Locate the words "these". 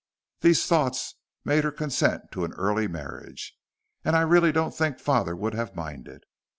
0.39-0.65